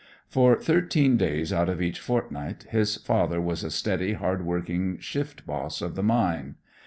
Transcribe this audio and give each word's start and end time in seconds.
For 0.27 0.55
thirteen 0.55 1.15
days 1.15 1.53
out 1.53 1.69
of 1.69 1.79
each 1.79 1.99
fortnight 1.99 2.63
his 2.71 2.95
father 2.95 3.39
was 3.39 3.63
a 3.63 3.69
steady, 3.69 4.13
hard 4.13 4.43
working 4.43 4.97
shift 4.97 5.45
boss 5.45 5.79
of 5.79 5.93
the 5.93 6.01
mine. 6.01 6.55